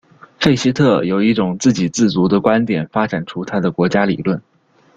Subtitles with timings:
[0.39, 4.41] 费希特由一种自给自足的观点发展出他的国家理论。